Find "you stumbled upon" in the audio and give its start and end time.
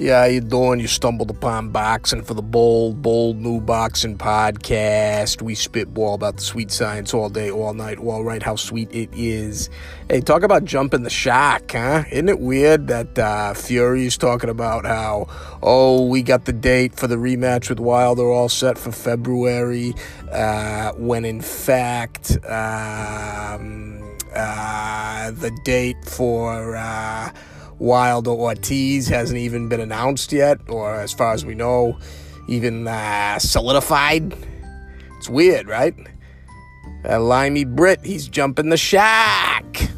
0.78-1.70